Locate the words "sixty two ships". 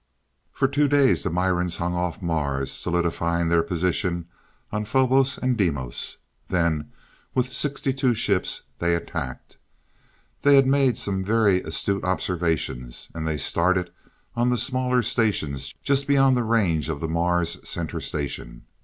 7.53-8.63